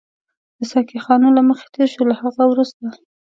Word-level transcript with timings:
د 0.57 0.59
ساقي 0.71 0.97
خانو 1.05 1.27
له 1.37 1.41
مخې 1.49 1.67
تېر 1.75 1.87
شوو، 1.93 2.09
له 2.11 2.15
هغه 2.21 2.43
وروسته. 2.47 2.85